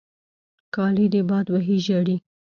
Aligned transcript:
کالې 0.73 1.05
دې 1.13 1.21
باد 1.29 1.45
وهي 1.53 1.77
ژړې. 1.85 2.17